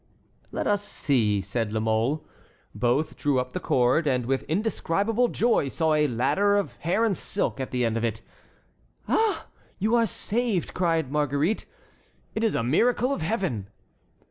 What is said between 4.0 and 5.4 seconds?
and with indescribable